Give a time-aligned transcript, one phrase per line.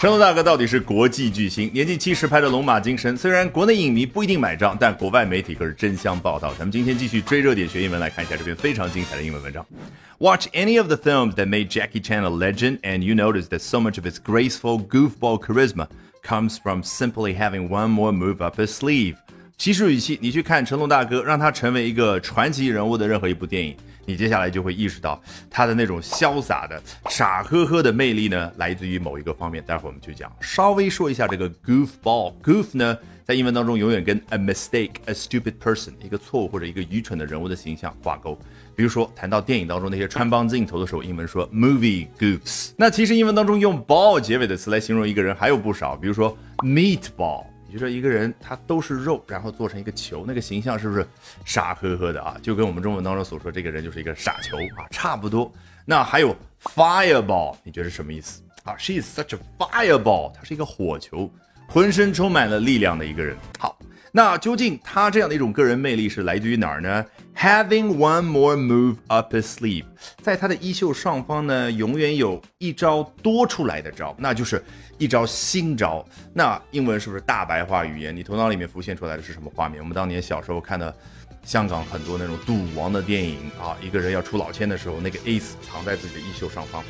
[0.00, 6.54] 成龙大哥到底是国际巨星，年近七十拍的《龙马精神》，虽然国内影迷不一定买账，但国外媒体可是争相报道。
[6.54, 9.66] 咱们今天继续追热点学英文，来看一下这篇非常精彩的英文文章。
[10.16, 13.76] Watch any of the films that made Jackie Chan a legend, and you notice that so
[13.78, 15.86] much of his graceful goofball charisma
[16.24, 19.16] comes from simply having one more move up his sleeve。
[19.58, 23.76] 其实语气，你去看成龙大哥，让他成为一个传奇人物的任何一部电影。
[24.10, 29.62] 你接下来就会意识到他的那种潇洒的、傻呵呵的魅力呢，来自于某一个方面。
[29.64, 32.34] 待会儿我们去讲，稍微说一下这个 goofball。
[32.42, 38.36] goof 呢，在英文当中永远跟 a mistake、a stupid person 一个错误或者一个愚蠢的人物的形象挂钩。
[38.74, 42.72] 比如说谈到电影当中那些穿帮镜头的时候，英文说 movie goofs。
[42.76, 47.44] 那其实英文当中用 ball 结尾的词来形容一个人还有不少，比如说 meatball。
[47.72, 51.06] 你说一个人他都是肉，然后做成一个球，那个形象是不是
[51.44, 52.36] 傻呵呵的啊？
[52.42, 55.52] 就跟我们中文当中所说，这个人就是一个傻球啊，差不多。
[55.84, 61.30] 那还有 fireball，你觉得是什么意思啊？She is such a fireball，她是一个火球，
[61.68, 63.36] 浑身充满了力量的一个人。
[63.58, 63.78] 好。
[64.12, 67.04] 那究竟他这样的一种个人魅力是来自于哪儿呢
[67.36, 69.84] ？Having one more move up his sleeve，
[70.20, 74.62] 在他的衣袖上方呢，永远有一招多出来的招，那就是
[74.98, 76.04] 一招新招。
[76.34, 78.14] 那英文是不是大白话语言？
[78.14, 79.80] 你头脑里面浮现出来的是什么画面？
[79.80, 80.94] 我们当年小时候看的
[81.44, 86.82] 香港很多那种赌王的电影啊，一个人要出老千的时候，那个 ace 藏在自己的衣袖上方，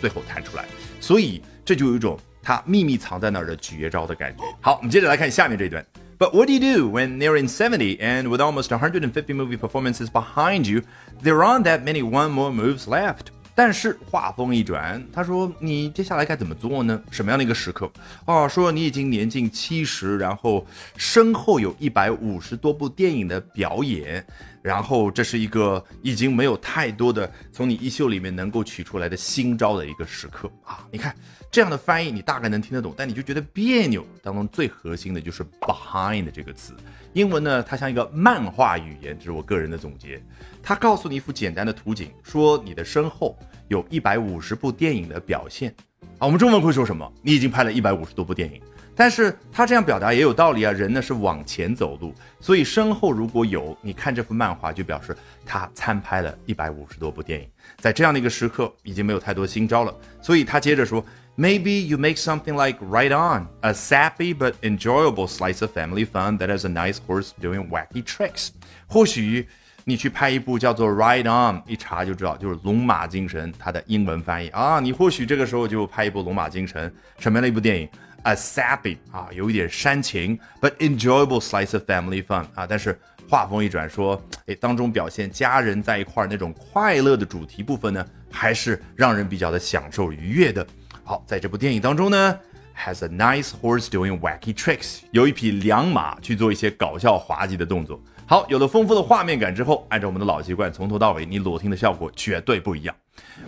[0.00, 0.66] 最后弹出来，
[1.00, 4.44] 所以这就有一种他秘密藏在那儿的绝招的感觉。
[4.60, 5.84] 好，我们接着来看下面这段。
[6.19, 10.81] But what do you do when nearing 70 and with almost 150 movie performances behind you,
[11.21, 13.27] there aren't that many one more moves left?
[13.57, 17.01] 但是话锋一转，他说：“你接下来该怎么做呢？
[17.09, 17.89] 什么样的一个时刻？
[18.25, 24.25] 哦，说你已经年近七十，然后身后有一百五十多部电影的表演，
[24.62, 30.86] 然后这是一个已经没有太多的从你衣袖里面能够取出来的新招的一个时刻啊！
[30.90, 31.14] 你看。”
[31.52, 34.06] 这样的翻译你大概能听得懂，但你就觉得别扭。
[34.22, 36.76] 当中最核心的就是 behind 这个词，
[37.12, 40.22] 英文呢它像一个漫画语言，这是我个人的总结。
[40.62, 45.74] 它告诉你一幅简单的图景，说你的身后有一百五十部电影的表现。
[46.18, 47.12] 啊，我们中文会说什么？
[47.20, 48.62] 你已经拍了一百五十多部电影。
[48.94, 57.48] 但是他这样表达也有道理啊，人呢是往前走路，所以身后如果有你看这幅漫画，就表示他参拍了一百五十多部电影。
[57.78, 61.04] 在这样的一个时刻，已经没有太多新招了，所以他接着说。
[61.36, 66.50] Maybe you make something like Right On, a sappy but enjoyable slice of family fun that
[66.50, 68.50] has a nice horse doing wacky tricks.
[68.86, 69.48] 或许
[69.84, 74.80] 你去拍一部叫做《Right On》，一查就知道就是《龙马精神》它的英文翻译啊。
[74.80, 76.90] 你或许这个时候就拍一部《龙马精神》
[77.22, 77.88] 什么样的一部电影
[78.22, 82.66] ？A sappy 啊，有一点煽情，but enjoyable slice of family fun 啊。
[82.66, 82.98] 但是
[83.28, 90.66] 话锋一转说，哎，当中表现家人在一块儿那种快乐的主题部分呢，还是让人比较的享受愉悦的。
[91.04, 92.38] 好，在这部电影当中呢
[92.76, 98.00] ，has a nice horse doing wacky tricks，有一匹良马去做一些搞笑滑稽的动作。
[98.26, 102.94] 好，有了丰富的画面感之后，按照我们的老习惯，从头到尾你裸听的效果绝对不一样。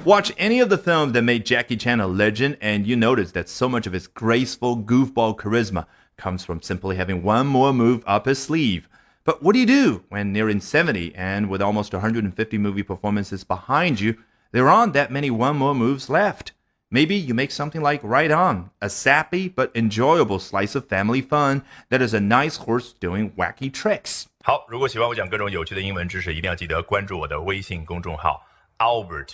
[0.05, 3.49] Watch any of the films that made Jackie Chan a legend, and you notice that
[3.49, 5.85] so much of his graceful goofball charisma
[6.17, 8.87] comes from simply having one more move up his sleeve.
[9.23, 13.99] But what do you do when nearing 70 and with almost 150 movie performances behind
[13.99, 14.15] you,
[14.51, 16.53] there aren't that many one more moves left?
[16.89, 21.63] Maybe you make something like Right On, a sappy but enjoyable slice of family fun
[21.89, 24.27] that is a nice horse doing wacky tricks.
[24.43, 28.41] 好，如果喜欢我讲各种有趣的英文知识，一定要记得关注我的微信公众号
[28.77, 29.33] Albert